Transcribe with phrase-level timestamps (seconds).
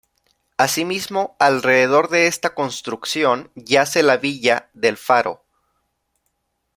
[0.57, 5.43] Asimismo, alrededor de esta construcción yace la villa del Faro.